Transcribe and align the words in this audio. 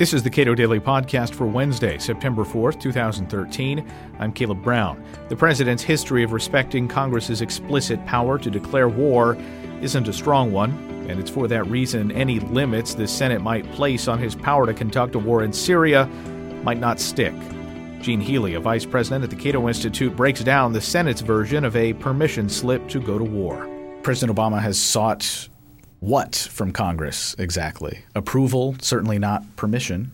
This 0.00 0.14
is 0.14 0.22
the 0.22 0.30
Cato 0.30 0.54
Daily 0.54 0.80
Podcast 0.80 1.34
for 1.34 1.46
Wednesday, 1.46 1.98
September 1.98 2.42
4th, 2.42 2.80
2013. 2.80 3.86
I'm 4.18 4.32
Caleb 4.32 4.62
Brown. 4.62 5.04
The 5.28 5.36
president's 5.36 5.82
history 5.82 6.22
of 6.22 6.32
respecting 6.32 6.88
Congress's 6.88 7.42
explicit 7.42 8.02
power 8.06 8.38
to 8.38 8.50
declare 8.50 8.88
war 8.88 9.36
isn't 9.82 10.08
a 10.08 10.12
strong 10.14 10.52
one, 10.52 10.70
and 11.06 11.20
it's 11.20 11.28
for 11.28 11.46
that 11.48 11.66
reason 11.66 12.12
any 12.12 12.40
limits 12.40 12.94
the 12.94 13.06
Senate 13.06 13.42
might 13.42 13.70
place 13.72 14.08
on 14.08 14.18
his 14.18 14.34
power 14.34 14.64
to 14.64 14.72
conduct 14.72 15.16
a 15.16 15.18
war 15.18 15.42
in 15.42 15.52
Syria 15.52 16.06
might 16.64 16.80
not 16.80 16.98
stick. 16.98 17.34
Gene 18.00 18.22
Healy, 18.22 18.54
a 18.54 18.60
vice 18.60 18.86
president 18.86 19.22
at 19.22 19.28
the 19.28 19.36
Cato 19.36 19.68
Institute, 19.68 20.16
breaks 20.16 20.42
down 20.42 20.72
the 20.72 20.80
Senate's 20.80 21.20
version 21.20 21.62
of 21.62 21.76
a 21.76 21.92
permission 21.92 22.48
slip 22.48 22.88
to 22.88 23.02
go 23.02 23.18
to 23.18 23.24
war. 23.24 23.68
President 24.02 24.34
Obama 24.34 24.62
has 24.62 24.80
sought 24.80 25.49
what 26.00 26.34
from 26.34 26.72
Congress 26.72 27.36
exactly? 27.38 28.00
Approval, 28.14 28.76
certainly 28.80 29.18
not 29.18 29.56
permission. 29.56 30.10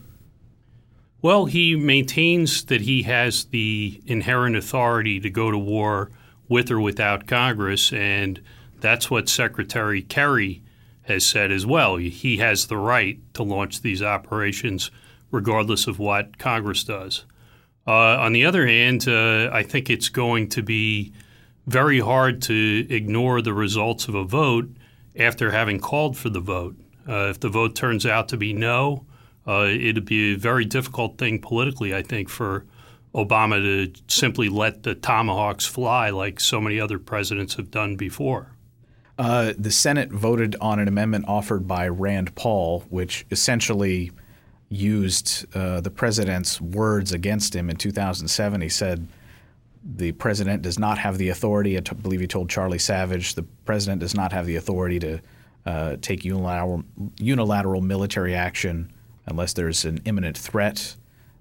Well, 1.23 1.47
he 1.47 1.75
maintains 1.77 2.65
that 2.67 2.83
he 2.83 3.05
has 3.05 3.47
the 3.47 4.01
inherent 4.07 4.57
authority 4.57 5.19
to 5.21 5.31
go 5.31 5.51
to 5.51 5.59
war 5.59 6.11
with 6.49 6.71
or 6.71 6.81
without 6.81 7.27
Congress, 7.27 7.93
and 7.93 8.41
that's 8.81 9.11
what 9.11 9.29
Secretary 9.29 10.03
Kerry 10.03 10.63
has 11.03 11.25
said 11.25 11.51
as 11.51 11.65
well. 11.65 11.97
He 11.97 12.37
has 12.39 12.67
the 12.67 12.77
right 12.77 13.19
to 13.35 13.43
launch 13.43 13.81
these 13.81 14.03
operations 14.03 14.91
regardless 15.31 15.87
of 15.87 15.99
what 15.99 16.39
Congress 16.39 16.85
does. 16.85 17.25
Uh, 17.87 18.19
on 18.19 18.33
the 18.33 18.45
other 18.45 18.67
hand, 18.67 19.09
uh, 19.09 19.49
I 19.53 19.63
think 19.63 19.89
it's 19.89 20.09
going 20.09 20.49
to 20.51 20.63
be 20.63 21.13
very 21.67 22.01
hard 22.01 22.43
to 22.43 22.87
ignore 22.91 23.41
the 23.41 23.53
results 23.53 24.09
of 24.09 24.15
a 24.15 24.25
vote 24.25 24.69
after 25.19 25.51
having 25.51 25.81
called 25.81 26.17
for 26.17 26.29
the 26.29 26.41
vote. 26.41 26.77
Uh, 27.09 27.29
if 27.31 27.41
the 27.41 27.49
vote 27.49 27.75
turns 27.75 28.05
out 28.05 28.29
to 28.29 28.37
be 28.37 28.53
no, 28.53 29.07
uh, 29.47 29.67
it'd 29.69 30.05
be 30.05 30.35
a 30.35 30.37
very 30.37 30.65
difficult 30.65 31.19
thing 31.19 31.41
politically, 31.41 31.95
I 31.95 32.03
think, 32.03 32.29
for 32.29 32.65
Obama 33.15 33.61
to 33.61 34.03
simply 34.09 34.49
let 34.49 34.83
the 34.83 34.95
tomahawks 34.95 35.65
fly 35.65 36.11
like 36.11 36.41
so 36.41 36.61
many 36.61 36.81
other 36.81 36.99
presidents 36.99 37.55
have 37.55 37.71
done 37.71 37.97
before. 37.97 38.53
Uh, 39.19 39.55
the 39.57 39.71
Senate 39.71 40.11
voted 40.11 40.57
on 40.61 40.79
an 40.79 40.89
amendment 40.89 41.25
offered 41.27 41.67
by 41.67 41.89
Rand 41.89 42.35
Paul, 42.35 42.85
which 42.91 43.25
essentially 43.31 44.11
used 44.69 45.47
uh, 45.55 45.81
the 45.81 45.91
president's 45.91 46.61
words 46.61 47.13
against 47.13 47.55
him 47.55 47.71
in 47.71 47.77
2007. 47.77 48.61
He 48.61 48.69
said 48.69 49.09
the 49.95 50.13
president 50.13 50.63
does 50.63 50.79
not 50.79 50.99
have 50.99 51.19
the 51.19 51.29
authority. 51.29 51.77
I 51.77 51.81
t- 51.81 51.95
believe 51.95 52.21
he 52.21 52.27
told 52.27 52.51
Charlie 52.51 52.79
Savage 52.79 53.35
the 53.35 53.45
president 53.65 54.01
does 54.01 54.15
not 54.15 54.33
have 54.33 54.47
the 54.47 54.57
authority 54.57 54.99
to 55.01 55.21
uh, 55.65 55.97
take 56.01 56.25
unilateral, 56.25 56.83
unilateral 57.19 57.81
military 57.81 58.35
action 58.35 58.93
unless 59.27 59.53
there's 59.53 59.85
an 59.85 60.01
imminent 60.05 60.37
threat. 60.37 60.97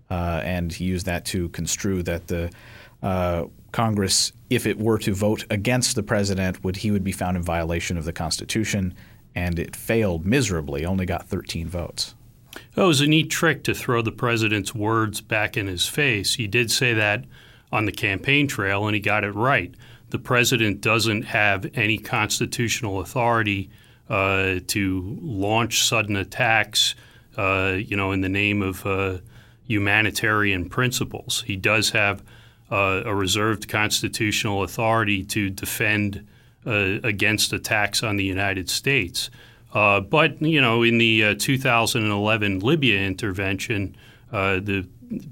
Uh, 0.10 0.42
and 0.44 0.74
he 0.74 0.86
used 0.86 1.06
that 1.06 1.26
to 1.26 1.50
construe 1.50 2.04
that 2.04 2.28
the 2.28 2.52
uh, 3.02 3.46
Congress, 3.72 4.32
if 4.50 4.66
it 4.66 4.80
were 4.80 4.98
to 5.00 5.14
vote 5.14 5.46
against 5.50 5.96
the 5.96 6.04
president, 6.04 6.64
would 6.64 6.78
he 6.78 6.92
would 6.92 7.04
be 7.04 7.12
found 7.12 7.38
in 7.38 7.44
violation 7.44 7.98
of 7.98 8.06
the 8.06 8.14
Constitution. 8.14 8.94
And 9.34 9.60
it 9.60 9.76
failed 9.76 10.26
miserably, 10.26 10.86
only 10.86 11.06
got 11.06 11.28
13 11.28 11.68
votes. 11.68 12.16
That 12.76 12.84
was 12.84 13.02
a 13.02 13.08
neat 13.08 13.30
trick 13.30 13.64
to 13.64 13.74
throw 13.74 14.02
the 14.02 14.12
president's 14.12 14.74
words 14.74 15.20
back 15.20 15.58
in 15.58 15.68
his 15.68 15.88
face. 15.88 16.36
He 16.36 16.48
did 16.48 16.72
say 16.72 16.94
that 16.94 17.26
on 17.76 17.86
the 17.86 17.92
campaign 17.92 18.48
trail, 18.48 18.88
and 18.88 18.96
he 18.96 19.02
got 19.02 19.24
it 19.26 19.36
right. 19.36 19.76
The 20.10 20.20
president 20.20 20.80
doesn't 20.80 21.24
have 21.24 21.70
any 21.74 21.98
constitutional 21.98 23.02
authority 23.02 23.70
uh, 24.10 24.60
to 24.68 25.18
launch 25.22 25.84
sudden 25.84 26.16
attacks, 26.16 26.96
uh, 27.38 27.76
you 27.78 27.98
know, 27.98 28.14
in 28.14 28.22
the 28.22 28.30
name 28.30 28.62
of 28.62 28.86
uh, 28.86 29.18
humanitarian 29.68 30.70
principles. 30.70 31.44
He 31.46 31.58
does 31.58 31.90
have 31.90 32.24
uh, 32.72 33.02
a 33.04 33.14
reserved 33.14 33.68
constitutional 33.68 34.64
authority 34.64 35.26
to 35.26 35.50
defend 35.50 36.26
uh, 36.66 37.00
against 37.04 37.52
attacks 37.52 38.04
on 38.04 38.16
the 38.16 38.24
United 38.24 38.70
States. 38.70 39.30
Uh, 39.74 40.00
but 40.00 40.42
you 40.42 40.62
know, 40.62 40.82
in 40.82 40.98
the 40.98 41.36
2011 41.36 42.60
Libya 42.60 43.02
intervention, 43.02 43.98
the 44.32 44.88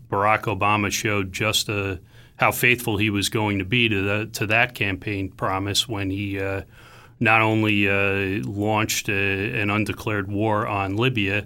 Barack 0.09 0.43
Obama 0.43 0.91
showed 0.91 1.31
just 1.31 1.69
a 1.69 1.99
how 2.37 2.51
faithful 2.51 2.97
he 2.97 3.09
was 3.09 3.29
going 3.29 3.59
to 3.59 3.65
be 3.65 3.89
to 3.89 4.01
the, 4.01 4.25
to 4.33 4.47
that 4.47 4.75
campaign 4.75 5.29
promise 5.29 5.87
when 5.87 6.09
he 6.09 6.39
uh, 6.39 6.61
not 7.19 7.41
only 7.41 7.87
uh, 7.87 8.43
launched 8.43 9.07
a, 9.09 9.61
an 9.61 9.69
undeclared 9.69 10.31
war 10.31 10.67
on 10.67 10.95
Libya, 10.95 11.45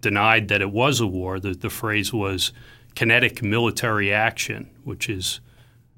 denied 0.00 0.48
that 0.48 0.60
it 0.60 0.70
was 0.70 1.00
a 1.00 1.06
war. 1.06 1.40
The, 1.40 1.54
the 1.54 1.70
phrase 1.70 2.12
was 2.12 2.52
kinetic 2.94 3.42
military 3.42 4.12
action, 4.12 4.70
which 4.84 5.08
is 5.08 5.40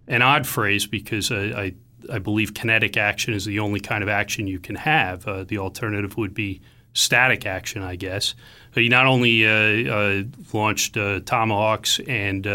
an 0.06 0.22
odd 0.22 0.46
phrase 0.46 0.86
because 0.86 1.30
I, 1.30 1.36
I, 1.36 1.74
I 2.12 2.18
believe 2.18 2.54
kinetic 2.54 2.96
action 2.96 3.34
is 3.34 3.44
the 3.44 3.58
only 3.58 3.80
kind 3.80 4.02
of 4.02 4.08
action 4.08 4.46
you 4.46 4.60
can 4.60 4.76
have. 4.76 5.26
Uh, 5.26 5.44
the 5.44 5.58
alternative 5.58 6.16
would 6.16 6.32
be 6.32 6.60
static 6.94 7.44
action, 7.46 7.82
I 7.82 7.96
guess. 7.96 8.34
But 8.72 8.82
he 8.82 8.88
not 8.88 9.06
only 9.06 9.46
uh, 9.46 9.94
uh, 9.94 10.22
launched 10.52 10.96
uh, 10.96 11.20
tomahawks 11.20 12.00
and 12.00 12.46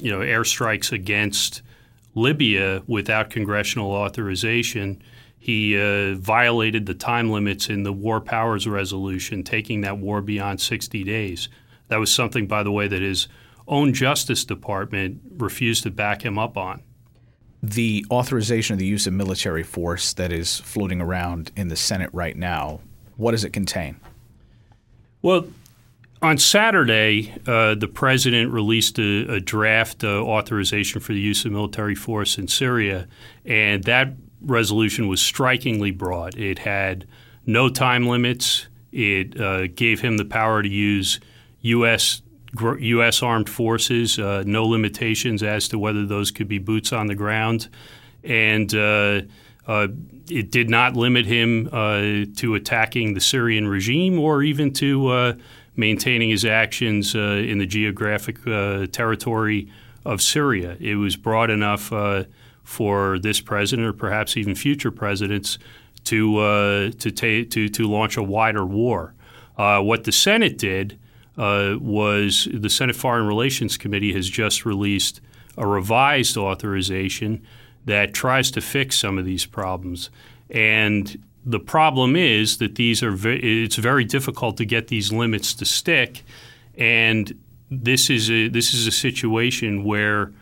you 0.00 0.10
know 0.10 0.20
airstrikes 0.20 0.92
against 0.92 1.62
Libya 2.14 2.82
without 2.86 3.30
congressional 3.30 3.92
authorization. 3.92 5.02
He 5.38 5.78
uh, 5.78 6.16
violated 6.16 6.84
the 6.84 6.94
time 6.94 7.30
limits 7.30 7.68
in 7.70 7.82
the 7.82 7.92
War 7.92 8.20
Powers 8.20 8.66
Resolution, 8.66 9.42
taking 9.42 9.80
that 9.80 9.96
war 9.96 10.20
beyond 10.20 10.60
60 10.60 11.02
days. 11.02 11.48
That 11.88 11.98
was 11.98 12.12
something, 12.12 12.46
by 12.46 12.62
the 12.62 12.70
way, 12.70 12.88
that 12.88 13.00
his 13.00 13.26
own 13.66 13.94
Justice 13.94 14.44
Department 14.44 15.20
refused 15.38 15.84
to 15.84 15.90
back 15.90 16.22
him 16.22 16.38
up 16.38 16.58
on. 16.58 16.82
The 17.62 18.04
authorization 18.10 18.74
of 18.74 18.78
the 18.78 18.86
use 18.86 19.06
of 19.06 19.14
military 19.14 19.62
force 19.62 20.12
that 20.14 20.30
is 20.30 20.60
floating 20.60 21.00
around 21.00 21.52
in 21.56 21.68
the 21.68 21.76
Senate 21.76 22.10
right 22.12 22.36
now, 22.36 22.80
what 23.16 23.30
does 23.30 23.44
it 23.44 23.52
contain? 23.52 23.98
Well, 25.22 25.46
on 26.22 26.36
Saturday, 26.36 27.34
uh, 27.46 27.74
the 27.74 27.88
president 27.88 28.52
released 28.52 28.98
a, 28.98 29.34
a 29.34 29.40
draft 29.40 30.04
uh, 30.04 30.20
authorization 30.20 31.00
for 31.00 31.12
the 31.12 31.20
use 31.20 31.44
of 31.44 31.52
military 31.52 31.94
force 31.94 32.36
in 32.36 32.46
Syria, 32.46 33.08
and 33.44 33.84
that 33.84 34.12
resolution 34.42 35.08
was 35.08 35.22
strikingly 35.22 35.90
broad. 35.90 36.36
It 36.36 36.58
had 36.58 37.06
no 37.46 37.70
time 37.70 38.06
limits. 38.06 38.66
It 38.92 39.40
uh, 39.40 39.68
gave 39.68 40.00
him 40.00 40.18
the 40.18 40.24
power 40.24 40.62
to 40.62 40.68
use 40.68 41.20
U.S. 41.62 42.20
U.S. 42.80 43.22
armed 43.22 43.48
forces, 43.48 44.18
uh, 44.18 44.42
no 44.44 44.66
limitations 44.66 45.42
as 45.42 45.68
to 45.68 45.78
whether 45.78 46.04
those 46.04 46.30
could 46.30 46.48
be 46.48 46.58
boots 46.58 46.92
on 46.92 47.06
the 47.06 47.14
ground, 47.14 47.68
and 48.24 48.74
uh, 48.74 49.22
uh, 49.66 49.88
it 50.28 50.50
did 50.50 50.68
not 50.68 50.96
limit 50.96 51.26
him 51.26 51.66
to 52.34 52.54
attacking 52.56 53.14
the 53.14 53.20
Syrian 53.20 53.68
regime 53.68 54.18
or 54.18 54.42
even 54.42 54.72
to 54.74 55.36
maintaining 55.76 56.30
his 56.30 56.44
actions 56.44 57.14
uh, 57.14 57.18
in 57.18 57.58
the 57.58 57.66
geographic 57.66 58.46
uh, 58.46 58.86
territory 58.86 59.70
of 60.04 60.20
Syria. 60.20 60.76
It 60.80 60.96
was 60.96 61.16
broad 61.16 61.50
enough 61.50 61.92
uh, 61.92 62.24
for 62.62 63.18
this 63.18 63.40
president, 63.40 63.86
or 63.88 63.92
perhaps 63.92 64.36
even 64.36 64.54
future 64.54 64.90
presidents, 64.90 65.58
to 66.04 66.38
uh, 66.38 66.90
to, 66.98 67.10
ta- 67.10 67.48
to 67.50 67.68
to 67.68 67.88
launch 67.88 68.16
a 68.16 68.22
wider 68.22 68.64
war. 68.64 69.14
Uh, 69.58 69.80
what 69.80 70.04
the 70.04 70.12
Senate 70.12 70.56
did 70.56 70.98
uh, 71.36 71.76
was 71.80 72.48
the 72.52 72.70
Senate 72.70 72.96
Foreign 72.96 73.26
Relations 73.26 73.76
Committee 73.76 74.12
has 74.12 74.28
just 74.28 74.64
released 74.64 75.20
a 75.56 75.66
revised 75.66 76.36
authorization 76.36 77.42
that 77.84 78.14
tries 78.14 78.50
to 78.52 78.60
fix 78.60 78.98
some 78.98 79.18
of 79.18 79.24
these 79.24 79.46
problems. 79.46 80.10
And 80.48 81.22
the 81.44 81.60
problem 81.60 82.16
is 82.16 82.58
that 82.58 82.74
these 82.74 83.02
are 83.02 83.12
ve- 83.12 83.64
it's 83.64 83.76
very 83.76 84.04
difficult 84.04 84.56
to 84.58 84.64
get 84.64 84.88
these 84.88 85.12
limits 85.12 85.54
to 85.54 85.64
stick, 85.64 86.22
and 86.76 87.38
this 87.70 88.10
is 88.10 88.30
a 88.30 88.48
this 88.48 88.74
is 88.74 88.86
a 88.86 88.92
situation 88.92 89.84
where 89.84 90.32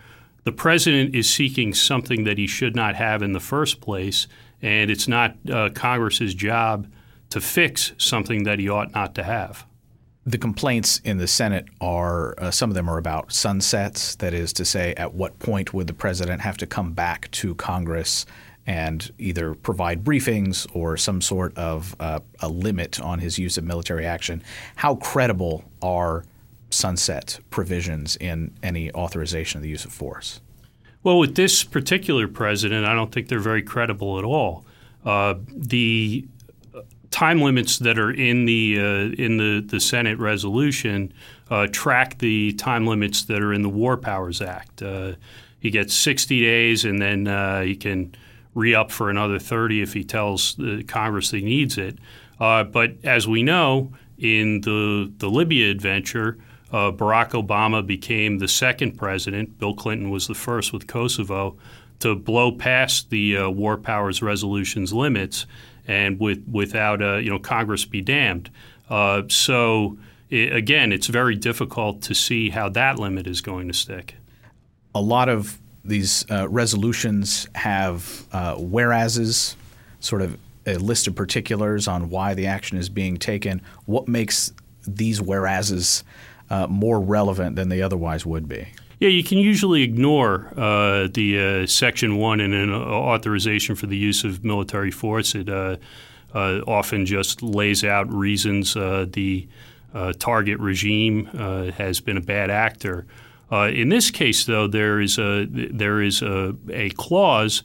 the 0.44 0.52
president 0.52 1.14
is 1.14 1.32
seeking 1.32 1.74
something 1.74 2.24
that 2.24 2.38
he 2.38 2.46
should 2.46 2.74
not 2.74 2.94
have 2.94 3.22
in 3.22 3.32
the 3.32 3.40
first 3.40 3.80
place, 3.80 4.26
and 4.62 4.90
it's 4.90 5.06
not 5.06 5.36
uh, 5.52 5.68
Congress's 5.74 6.34
job 6.34 6.90
to 7.30 7.40
fix 7.40 7.92
something 7.98 8.44
that 8.44 8.58
he 8.58 8.68
ought 8.68 8.92
not 8.94 9.14
to 9.14 9.22
have. 9.22 9.66
The 10.24 10.38
complaints 10.38 11.00
in 11.04 11.18
the 11.18 11.26
Senate 11.26 11.66
are 11.80 12.34
uh, 12.38 12.50
some 12.50 12.70
of 12.70 12.74
them 12.74 12.88
are 12.88 12.98
about 12.98 13.32
sunsets. 13.32 14.16
That 14.16 14.34
is 14.34 14.52
to 14.54 14.64
say, 14.64 14.94
at 14.94 15.14
what 15.14 15.38
point 15.38 15.72
would 15.72 15.86
the 15.86 15.94
president 15.94 16.40
have 16.40 16.56
to 16.58 16.66
come 16.66 16.92
back 16.92 17.30
to 17.32 17.54
Congress 17.54 18.26
and 18.68 19.10
either 19.18 19.54
provide 19.54 20.04
briefings 20.04 20.66
or 20.74 20.94
some 20.98 21.22
sort 21.22 21.56
of 21.56 21.96
uh, 21.98 22.20
a 22.40 22.48
limit 22.50 23.00
on 23.00 23.18
his 23.18 23.38
use 23.38 23.56
of 23.56 23.64
military 23.64 24.04
action. 24.04 24.42
How 24.76 24.96
credible 24.96 25.64
are 25.80 26.26
sunset 26.68 27.40
provisions 27.48 28.16
in 28.16 28.54
any 28.62 28.92
authorization 28.92 29.56
of 29.56 29.62
the 29.62 29.70
use 29.70 29.86
of 29.86 29.92
force? 29.92 30.42
Well, 31.02 31.18
with 31.18 31.34
this 31.34 31.64
particular 31.64 32.28
president, 32.28 32.84
I 32.84 32.94
don't 32.94 33.10
think 33.10 33.28
they're 33.28 33.38
very 33.38 33.62
credible 33.62 34.18
at 34.18 34.24
all. 34.24 34.66
Uh, 35.02 35.36
the 35.48 36.26
time 37.10 37.40
limits 37.40 37.78
that 37.78 37.98
are 37.98 38.10
in 38.10 38.44
the 38.44 38.78
uh, 38.78 39.22
in 39.22 39.38
the, 39.38 39.64
the 39.66 39.80
Senate 39.80 40.18
resolution 40.18 41.14
uh, 41.48 41.68
track 41.72 42.18
the 42.18 42.52
time 42.52 42.86
limits 42.86 43.24
that 43.24 43.40
are 43.40 43.54
in 43.54 43.62
the 43.62 43.70
War 43.70 43.96
Powers 43.96 44.42
Act. 44.42 44.82
Uh, 44.82 45.12
he 45.58 45.70
gets 45.70 45.94
60 45.94 46.42
days, 46.42 46.84
and 46.84 47.00
then 47.00 47.26
uh, 47.26 47.62
he 47.62 47.74
can 47.74 48.14
re 48.54 48.74
up 48.74 48.90
for 48.90 49.10
another 49.10 49.38
30 49.38 49.82
if 49.82 49.92
he 49.92 50.04
tells 50.04 50.54
the 50.56 50.82
Congress 50.84 51.30
he 51.30 51.40
needs 51.40 51.78
it. 51.78 51.98
Uh, 52.40 52.64
but 52.64 52.92
as 53.04 53.26
we 53.26 53.42
know, 53.42 53.92
in 54.18 54.60
the 54.62 55.12
the 55.18 55.30
Libya 55.30 55.70
adventure, 55.70 56.38
uh, 56.72 56.90
Barack 56.90 57.30
Obama 57.30 57.86
became 57.86 58.38
the 58.38 58.48
second 58.48 58.92
president. 58.98 59.58
Bill 59.58 59.74
Clinton 59.74 60.10
was 60.10 60.26
the 60.26 60.34
first 60.34 60.72
with 60.72 60.86
Kosovo 60.86 61.56
to 62.00 62.14
blow 62.14 62.52
past 62.52 63.10
the 63.10 63.36
uh, 63.36 63.48
War 63.48 63.76
Powers 63.76 64.22
Resolution's 64.22 64.92
limits, 64.92 65.46
and 65.86 66.18
with 66.20 66.44
without 66.50 67.02
uh, 67.02 67.16
you 67.16 67.30
know 67.30 67.38
Congress 67.38 67.84
be 67.84 68.00
damned. 68.00 68.50
Uh, 68.90 69.22
so 69.28 69.98
it, 70.30 70.54
again, 70.54 70.92
it's 70.92 71.06
very 71.06 71.36
difficult 71.36 72.02
to 72.02 72.14
see 72.14 72.50
how 72.50 72.68
that 72.70 72.98
limit 72.98 73.26
is 73.26 73.40
going 73.40 73.68
to 73.68 73.74
stick. 73.74 74.16
A 74.94 75.00
lot 75.00 75.28
of 75.28 75.58
these 75.84 76.24
uh, 76.30 76.48
resolutions 76.48 77.48
have 77.54 78.26
uh, 78.32 78.56
whereases, 78.56 79.56
sort 80.00 80.22
of 80.22 80.38
a 80.66 80.76
list 80.76 81.06
of 81.06 81.14
particulars 81.14 81.88
on 81.88 82.10
why 82.10 82.34
the 82.34 82.46
action 82.46 82.76
is 82.78 82.88
being 82.88 83.16
taken. 83.16 83.62
What 83.86 84.06
makes 84.06 84.52
these 84.86 85.20
whereases 85.20 86.04
uh, 86.50 86.66
more 86.66 87.00
relevant 87.00 87.56
than 87.56 87.68
they 87.68 87.82
otherwise 87.82 88.26
would 88.26 88.48
be? 88.48 88.68
Yeah, 89.00 89.10
you 89.10 89.22
can 89.22 89.38
usually 89.38 89.82
ignore 89.82 90.52
uh, 90.56 91.06
the 91.12 91.62
uh, 91.62 91.66
Section 91.66 92.16
1 92.16 92.40
in 92.40 92.52
an 92.52 92.72
authorization 92.72 93.76
for 93.76 93.86
the 93.86 93.96
use 93.96 94.24
of 94.24 94.44
military 94.44 94.90
force. 94.90 95.34
It 95.34 95.48
uh, 95.48 95.76
uh 96.34 96.60
often 96.66 97.06
just 97.06 97.42
lays 97.42 97.84
out 97.84 98.12
reasons 98.12 98.76
uh, 98.76 99.06
the 99.10 99.48
target 100.18 100.58
regime 100.58 101.24
has 101.26 102.00
been 102.00 102.16
a 102.16 102.20
bad 102.20 102.50
actor. 102.50 103.06
In 103.50 103.88
this 103.88 104.10
case, 104.10 104.44
though, 104.44 104.66
there 104.66 105.00
is 105.00 105.18
a, 105.18 105.46
there 105.50 106.02
is 106.02 106.22
a, 106.22 106.54
a 106.70 106.90
clause 106.90 107.62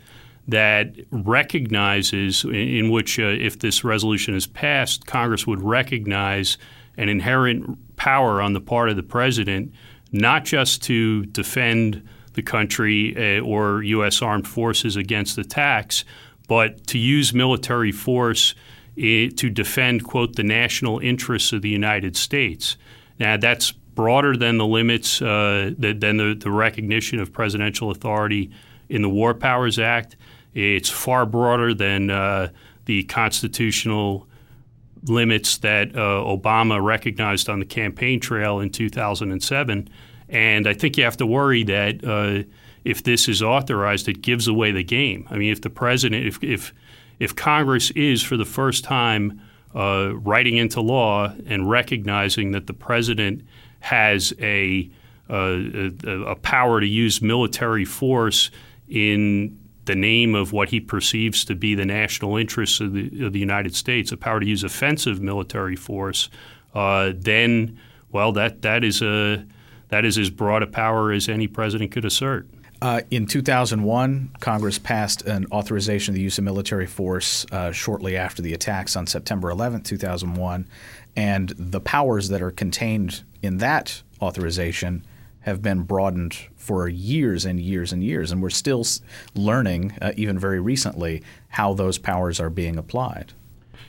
that 0.47 0.95
recognizes, 1.11 2.43
in, 2.43 2.53
in 2.53 2.89
which, 2.89 3.19
if 3.19 3.59
this 3.59 3.83
resolution 3.83 4.35
is 4.35 4.47
passed, 4.47 5.05
Congress 5.05 5.47
would 5.47 5.61
recognize 5.61 6.57
an 6.97 7.09
inherent 7.09 7.95
power 7.95 8.41
on 8.41 8.53
the 8.53 8.61
part 8.61 8.89
of 8.89 8.95
the 8.95 9.03
president– 9.03 9.73
not 10.13 10.45
just 10.45 10.81
to 10.83 11.25
defend 11.25 12.07
the 12.33 12.41
country 12.41 13.37
uh, 13.37 13.41
or 13.41 13.83
U.S. 13.83 14.21
armed 14.21 14.47
forces 14.47 14.95
against 14.95 15.37
attacks, 15.37 16.05
but 16.47 16.87
to 16.87 16.97
use 16.97 17.33
military 17.33 17.91
force 17.91 18.53
uh, 18.97 19.33
to 19.35 19.49
defend, 19.49 20.03
quote, 20.03 20.35
the 20.35 20.43
national 20.43 20.99
interests 20.99 21.51
of 21.51 21.63
the 21.63 21.69
United 21.69 22.15
States. 22.15 22.77
Now, 23.19 23.37
that's 23.37 23.73
broader 23.95 24.35
than 24.35 24.57
the 24.57 24.65
limits, 24.65 25.21
uh, 25.21 25.71
than 25.77 26.17
the, 26.17 26.35
the 26.39 26.51
recognition 26.51 27.19
of 27.19 27.31
presidential 27.31 27.91
authority 27.91 28.51
in 28.89 29.01
the 29.01 29.09
War 29.09 29.33
Powers 29.33 29.79
Act. 29.79 30.15
It's 30.53 30.89
far 30.89 31.25
broader 31.25 31.73
than 31.73 32.09
uh, 32.09 32.49
the 32.85 33.03
constitutional 33.03 34.27
limits 35.05 35.57
that 35.57 35.95
uh, 35.95 35.99
Obama 35.99 36.81
recognized 36.81 37.49
on 37.49 37.59
the 37.59 37.65
campaign 37.65 38.19
trail 38.19 38.59
in 38.59 38.69
2007. 38.69 39.89
And 40.29 40.67
I 40.67 40.73
think 40.73 40.97
you 40.97 41.03
have 41.03 41.17
to 41.17 41.25
worry 41.25 41.63
that 41.63 42.03
uh, 42.03 42.47
if 42.83 43.03
this 43.03 43.27
is 43.27 43.41
authorized, 43.41 44.07
it 44.07 44.21
gives 44.21 44.47
away 44.47 44.71
the 44.71 44.83
game. 44.83 45.27
I 45.29 45.37
mean, 45.37 45.51
if 45.51 45.61
the 45.61 45.69
president, 45.69 46.25
if 46.25 46.43
if, 46.43 46.73
if 47.19 47.35
Congress 47.35 47.91
is 47.91 48.23
for 48.23 48.37
the 48.37 48.45
first 48.45 48.83
time 48.83 49.41
uh, 49.75 50.13
writing 50.15 50.57
into 50.57 50.81
law 50.81 51.33
and 51.47 51.69
recognizing 51.69 52.51
that 52.51 52.67
the 52.67 52.73
president 52.73 53.43
has 53.83 54.33
a, 54.39 54.89
a, 55.27 55.91
a 56.25 56.35
power 56.37 56.79
to 56.79 56.87
use 56.87 57.21
military 57.21 57.83
force 57.83 58.49
in 58.87 59.59
the 59.83 59.95
name 59.95 60.35
of 60.35 60.53
what 60.53 60.69
he 60.69 60.79
perceives 60.79 61.43
to 61.43 61.53
be 61.53 61.75
the 61.75 61.85
national 61.85 62.37
interests 62.37 62.79
of 62.79 62.93
the, 62.93 63.25
of 63.25 63.33
the 63.33 63.39
United 63.39 63.75
States, 63.75 64.13
a 64.13 64.17
power 64.17 64.39
to 64.39 64.45
use 64.45 64.63
offensive 64.63 65.19
military 65.19 65.75
force, 65.75 66.29
uh, 66.73 67.11
then, 67.13 67.77
well, 68.09 68.31
that 68.31 68.61
that 68.61 68.85
is 68.85 69.01
a 69.01 69.45
that 69.89 70.05
is 70.05 70.17
as 70.17 70.29
broad 70.29 70.63
a 70.63 70.67
power 70.67 71.11
as 71.11 71.27
any 71.27 71.47
president 71.47 71.91
could 71.91 72.05
assert. 72.05 72.47
Uh, 72.83 72.99
in 73.11 73.25
2001, 73.25 74.29
Congress 74.41 74.77
passed 74.77 75.21
an 75.21 75.45
authorization 75.53 76.11
of 76.11 76.15
the 76.15 76.21
use 76.21 76.37
of 76.37 76.43
military 76.43 76.85
force 76.85 77.45
uh, 77.49 77.71
shortly 77.71 78.17
after 78.17 78.41
the 78.41 78.53
attacks 78.53 78.97
on 78.97 79.07
September 79.07 79.49
11, 79.49 79.83
2001. 79.83 80.67
And 81.15 81.53
the 81.57 81.79
powers 81.79 82.27
that 82.27 82.41
are 82.41 82.51
contained 82.51 83.23
in 83.41 83.59
that 83.59 84.01
authorization 84.21 85.05
have 85.43 85.61
been 85.61 85.83
broadened 85.83 86.37
for 86.57 86.89
years 86.89 87.45
and 87.45 87.57
years 87.57 87.93
and 87.93 88.03
years. 88.03 88.33
And 88.33 88.43
we're 88.43 88.49
still 88.49 88.83
learning, 89.33 89.97
uh, 90.01 90.11
even 90.17 90.37
very 90.37 90.59
recently, 90.59 91.23
how 91.47 91.73
those 91.73 91.97
powers 91.97 92.41
are 92.41 92.49
being 92.49 92.77
applied. 92.77 93.31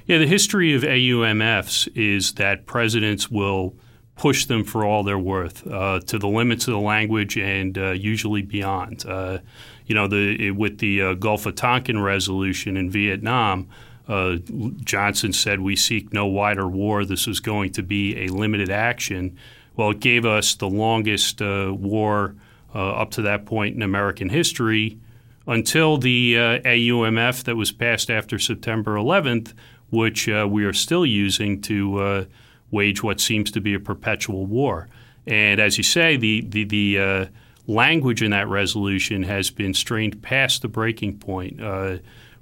Yeah, 0.06 0.19
the 0.19 0.29
history 0.29 0.73
of 0.73 0.82
AUMFs 0.82 1.88
is 1.96 2.35
that 2.35 2.64
presidents 2.64 3.29
will 3.29 3.75
push 4.17 4.47
them 4.47 4.65
for 4.65 4.85
all 4.85 5.03
they're 5.03 5.19
worth 5.19 5.67
uh, 5.67 6.01
to 6.01 6.19
the 6.19 6.29
limits 6.29 6.69
of 6.69 6.73
the 6.73 6.81
language 6.81 7.37
and 7.37 7.77
uh, 7.77 7.91
usually 7.91 8.43
beyond. 8.43 9.05
Uh, 9.07 9.39
you 9.87 9.95
know, 9.95 10.07
the, 10.07 10.51
with 10.53 10.79
the 10.79 11.03
uh, 11.03 11.15
Gulf 11.15 11.47
of 11.47 11.57
Tonkin 11.57 12.01
resolution 12.01 12.77
in 12.77 12.91
Vietnam, 12.91 13.69
uh, 14.07 14.37
Johnson 14.85 15.33
said, 15.33 15.61
We 15.61 15.77
seek 15.77 16.13
no 16.13 16.27
wider 16.27 16.69
war. 16.69 17.05
This 17.05 17.27
is 17.27 17.41
going 17.41 17.73
to 17.73 17.83
be 17.83 18.25
a 18.25 18.29
limited 18.29 18.71
action. 18.71 19.37
Well, 19.77 19.91
it 19.91 20.01
gave 20.01 20.25
us 20.25 20.55
the 20.55 20.69
longest 20.69 21.43
uh, 21.43 21.73
war 21.75 22.37
up 22.73 23.13
to 23.13 23.23
that 23.23 23.47
point 23.47 23.77
in 23.77 23.83
American 23.83 24.29
history 24.29 24.99
until 25.47 25.97
the 25.97 26.35
AUMF 26.35 27.45
that 27.45 27.55
was 27.55 27.71
passed 27.71 28.11
after 28.11 28.37
September 28.37 28.97
11th, 28.97 29.53
which 29.91 30.27
we 30.27 30.65
are 30.65 30.73
still 30.73 31.07
using 31.07 31.61
to 31.63 32.27
wage 32.75 33.03
what 33.03 33.21
seems 33.21 33.50
to 33.53 33.61
be 33.61 33.73
a 33.75 33.81
perpetual 33.81 34.44
war. 34.44 34.88
And 35.26 35.61
as 35.61 35.79
you 35.79 35.85
say, 35.85 36.17
the 36.17 36.43
the, 36.43 36.65
the 36.65 36.99
uh, 36.99 37.26
language 37.67 38.23
in 38.23 38.31
that 38.32 38.49
resolution 38.49 39.23
has 39.23 39.50
been 39.50 39.73
strained 39.73 40.23
past 40.23 40.62
the 40.62 40.69
breaking 40.69 41.19
point. 41.19 41.62
Uh, 41.62 41.99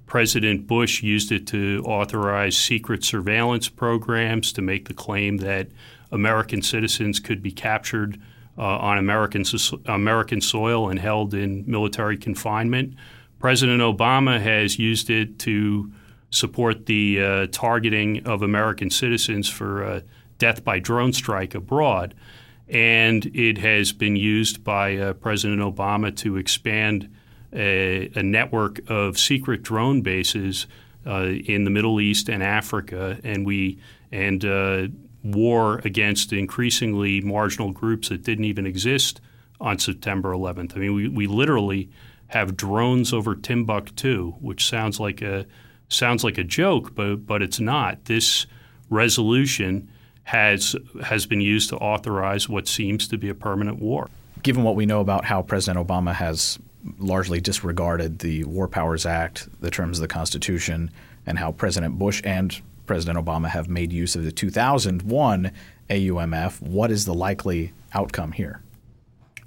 President 0.06 0.66
Bush 0.66 1.02
used 1.02 1.32
it 1.32 1.46
to 1.46 1.82
authorize 1.86 2.56
secret 2.56 3.04
surveillance 3.04 3.68
programs 3.68 4.52
to 4.52 4.60
make 4.60 4.88
the 4.88 4.94
claim 4.94 5.38
that 5.38 5.68
American 6.10 6.60
citizens 6.60 7.18
could 7.20 7.42
be 7.42 7.52
captured 7.52 8.20
uh, 8.58 8.62
on 8.62 8.98
American 8.98 9.44
American 9.86 10.40
soil 10.40 10.90
and 10.90 10.98
held 10.98 11.32
in 11.32 11.64
military 11.66 12.18
confinement. 12.18 12.94
President 13.38 13.80
Obama 13.80 14.40
has 14.40 14.78
used 14.78 15.08
it 15.08 15.38
to 15.38 15.90
support 16.30 16.86
the 16.86 17.22
uh, 17.22 17.46
targeting 17.50 18.26
of 18.26 18.42
American 18.42 18.90
citizens 18.90 19.48
for 19.48 19.84
uh, 19.84 20.00
death 20.42 20.64
by 20.64 20.80
drone 20.80 21.12
strike 21.12 21.54
abroad. 21.54 22.16
And 22.68 23.24
it 23.26 23.58
has 23.58 23.92
been 23.92 24.16
used 24.16 24.64
by 24.64 24.96
uh, 24.96 25.12
President 25.12 25.60
Obama 25.60 26.14
to 26.16 26.36
expand 26.36 27.08
a, 27.52 28.10
a, 28.16 28.24
network 28.24 28.80
of 28.90 29.18
secret 29.18 29.62
drone 29.62 30.00
bases 30.00 30.66
uh, 31.06 31.26
in 31.26 31.62
the 31.62 31.70
Middle 31.70 32.00
East 32.00 32.28
and 32.28 32.42
Africa. 32.42 33.20
And 33.22 33.46
we 33.46 33.78
and 34.10 34.44
uh, 34.44 34.88
war 35.22 35.80
against 35.84 36.32
increasingly 36.32 37.20
marginal 37.20 37.70
groups 37.70 38.08
that 38.08 38.24
didn't 38.24 38.46
even 38.46 38.66
exist 38.66 39.20
on 39.60 39.78
September 39.78 40.32
11th. 40.32 40.76
I 40.76 40.80
mean, 40.80 40.94
we, 40.94 41.08
we 41.08 41.28
literally 41.28 41.88
have 42.28 42.56
drones 42.56 43.12
over 43.12 43.36
Timbuktu, 43.36 44.32
which 44.40 44.66
sounds 44.66 44.98
like 44.98 45.22
a 45.22 45.46
sounds 45.88 46.24
like 46.24 46.38
a 46.38 46.44
joke, 46.44 46.96
but 46.96 47.26
but 47.26 47.42
it's 47.42 47.60
not. 47.60 48.06
This 48.06 48.46
resolution 48.90 49.88
has 50.24 50.76
has 51.02 51.26
been 51.26 51.40
used 51.40 51.68
to 51.70 51.76
authorize 51.76 52.48
what 52.48 52.68
seems 52.68 53.08
to 53.08 53.18
be 53.18 53.28
a 53.28 53.34
permanent 53.34 53.80
war. 53.80 54.08
Given 54.42 54.62
what 54.62 54.76
we 54.76 54.86
know 54.86 55.00
about 55.00 55.24
how 55.24 55.42
President 55.42 55.86
Obama 55.86 56.14
has 56.14 56.58
largely 56.98 57.40
disregarded 57.40 58.20
the 58.20 58.44
War 58.44 58.66
Powers 58.68 59.06
Act, 59.06 59.48
the 59.60 59.70
terms 59.70 59.98
of 59.98 60.02
the 60.02 60.08
Constitution, 60.08 60.90
and 61.26 61.38
how 61.38 61.52
President 61.52 61.98
Bush 61.98 62.20
and 62.24 62.60
President 62.86 63.24
Obama 63.24 63.48
have 63.48 63.68
made 63.68 63.92
use 63.92 64.16
of 64.16 64.24
the 64.24 64.32
2001 64.32 65.52
AUMF, 65.90 66.60
what 66.60 66.90
is 66.90 67.04
the 67.04 67.14
likely 67.14 67.72
outcome 67.94 68.32
here? 68.32 68.62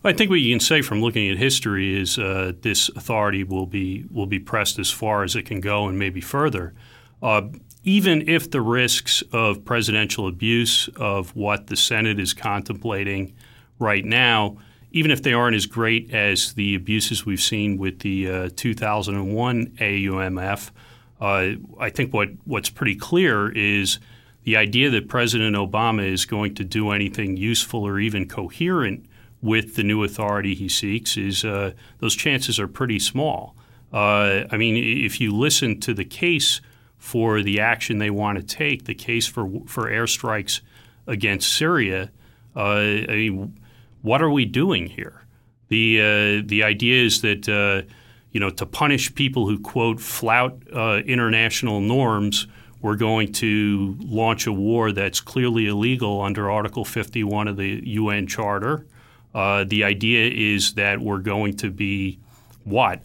I 0.03 0.13
think 0.13 0.29
what 0.29 0.39
you 0.39 0.53
can 0.53 0.59
say 0.59 0.83
from 0.83 1.01
looking 1.01 1.31
at 1.31 1.37
history 1.37 1.99
is 1.99 2.19
uh, 2.19 2.53
this 2.61 2.89
authority 2.89 3.43
will 3.43 3.65
be 3.65 4.05
will 4.11 4.27
be 4.27 4.37
pressed 4.37 4.77
as 4.77 4.91
far 4.91 5.23
as 5.23 5.35
it 5.35 5.43
can 5.43 5.61
go 5.61 5.87
and 5.87 5.97
maybe 5.97 6.21
further. 6.21 6.73
Uh, 7.21 7.43
even 7.83 8.27
if 8.27 8.49
the 8.49 8.61
risks 8.61 9.23
of 9.31 9.63
presidential 9.63 10.27
abuse 10.27 10.89
of 10.95 11.35
what 11.35 11.67
the 11.67 11.75
Senate 11.75 12.19
is 12.19 12.33
contemplating 12.33 13.33
right 13.79 14.05
now, 14.05 14.57
even 14.91 15.11
if 15.11 15.21
they 15.21 15.33
aren't 15.33 15.55
as 15.55 15.65
great 15.65 16.13
as 16.13 16.53
the 16.53 16.73
abuses 16.75 17.25
we've 17.25 17.41
seen 17.41 17.77
with 17.77 17.99
the 17.99 18.29
uh, 18.29 18.49
2001 18.55 19.67
AUMF, 19.79 20.71
Uh, 21.19 21.55
I 21.79 21.89
think 21.89 22.13
what, 22.13 22.29
what's 22.43 22.69
pretty 22.69 22.95
clear 22.95 23.49
is 23.49 23.99
the 24.43 24.57
idea 24.57 24.89
that 24.89 25.07
President 25.07 25.55
Obama 25.55 26.05
is 26.05 26.25
going 26.25 26.55
to 26.55 26.63
do 26.63 26.91
anything 26.91 27.37
useful 27.37 27.83
or 27.83 27.99
even 27.99 28.27
coherent 28.27 29.05
with 29.41 29.75
the 29.75 29.83
new 29.83 30.03
authority 30.03 30.55
he 30.55 30.67
seeks 30.67 31.17
is 31.17 31.45
uh, 31.45 31.71
those 31.99 32.15
chances 32.15 32.59
are 32.59 32.67
pretty 32.67 32.99
small. 32.99 33.55
Uh, 33.93 34.43
I 34.51 34.57
mean, 34.57 34.75
if 34.75 35.21
you 35.21 35.35
listen 35.35 35.79
to 35.81 35.93
the 35.93 36.05
case 36.05 36.61
for 37.05 37.43
the 37.43 37.59
action 37.59 37.99
they 37.99 38.09
want 38.09 38.35
to 38.39 38.43
take, 38.43 38.85
the 38.85 38.95
case 38.95 39.27
for 39.27 39.47
for 39.67 39.83
airstrikes 39.83 40.61
against 41.05 41.53
Syria, 41.53 42.09
uh, 42.55 43.05
I 43.07 43.15
mean, 43.29 43.59
what 44.01 44.23
are 44.23 44.29
we 44.31 44.45
doing 44.45 44.87
here? 44.87 45.23
The 45.67 46.01
uh, 46.01 46.47
the 46.47 46.63
idea 46.63 47.05
is 47.05 47.21
that 47.21 47.47
uh, 47.47 47.87
you 48.31 48.39
know 48.39 48.49
to 48.49 48.65
punish 48.65 49.13
people 49.13 49.47
who 49.47 49.59
quote 49.59 49.99
flout 49.99 50.57
uh, 50.75 51.01
international 51.05 51.79
norms 51.79 52.47
we're 52.81 52.95
going 52.95 53.31
to 53.33 53.95
launch 53.99 54.47
a 54.47 54.51
war 54.51 54.91
that's 54.91 55.21
clearly 55.21 55.67
illegal 55.67 56.21
under 56.21 56.49
Article 56.51 56.85
51 56.85 57.47
of 57.47 57.57
the 57.57 57.81
UN 57.83 58.27
Charter. 58.27 58.85
Uh, 59.33 59.63
the 59.63 59.83
idea 59.83 60.29
is 60.29 60.73
that 60.73 60.99
we're 60.99 61.19
going 61.19 61.55
to 61.57 61.71
be 61.71 62.19
what? 62.63 63.01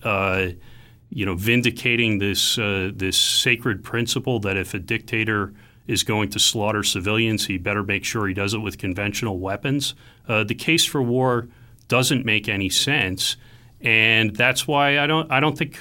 You 1.11 1.27
know, 1.27 1.35
vindicating 1.35 2.19
this 2.19 2.59
uh, 2.59 2.93
this 2.95 3.17
sacred 3.17 3.83
principle 3.83 4.39
that 4.41 4.57
if 4.57 4.75
a 4.75 4.79
dictator 4.79 5.53
is 5.87 6.05
going 6.05 6.31
to 6.31 6.39
slaughter 6.39 6.85
civilians, 6.85 7.47
he 7.47 7.59
better 7.59 7.83
make 7.83 8.05
sure 8.05 8.29
he 8.29 8.35
does 8.35 8.55
it 8.55 8.59
with 8.59 8.79
conventional 8.79 9.39
weapons. 9.41 9.95
Uh, 10.29 10.45
the 10.45 10.55
case 10.55 10.85
for 10.85 11.03
war 11.03 11.49
doesn't 11.89 12.25
make 12.25 12.49
any 12.49 12.71
sense, 12.71 13.37
and 13.81 14.37
that's 14.37 14.69
why 14.69 15.01
I 15.01 15.09
don't 15.09 15.31
I 15.33 15.41
don't 15.41 15.59
think 15.59 15.81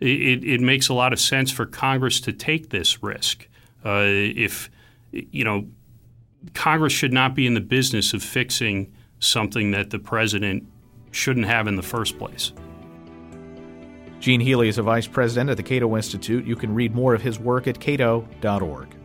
it, 0.00 0.44
it 0.44 0.60
makes 0.60 0.88
a 0.88 0.94
lot 0.94 1.12
of 1.12 1.18
sense 1.18 1.50
for 1.50 1.66
Congress 1.66 2.20
to 2.20 2.32
take 2.32 2.70
this 2.70 3.02
risk. 3.02 3.48
Uh, 3.84 4.04
if 4.04 4.70
you 5.10 5.42
know, 5.44 5.66
Congress 6.54 6.92
should 6.92 7.12
not 7.12 7.34
be 7.34 7.46
in 7.46 7.54
the 7.54 7.60
business 7.60 8.12
of 8.12 8.22
fixing 8.22 8.92
something 9.20 9.72
that 9.72 9.90
the 9.90 9.98
president 9.98 10.66
shouldn't 11.10 11.46
have 11.46 11.66
in 11.66 11.76
the 11.76 11.82
first 11.82 12.18
place. 12.18 12.52
Gene 14.20 14.40
Healy 14.40 14.68
is 14.68 14.78
a 14.78 14.82
vice 14.82 15.06
president 15.06 15.48
at 15.50 15.56
the 15.56 15.62
Cato 15.62 15.96
Institute. 15.96 16.44
You 16.44 16.56
can 16.56 16.74
read 16.74 16.94
more 16.94 17.14
of 17.14 17.22
his 17.22 17.38
work 17.38 17.66
at 17.66 17.78
cato.org. 17.78 18.97